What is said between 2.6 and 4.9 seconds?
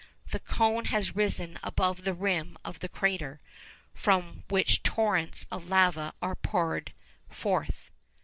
of the crater, from which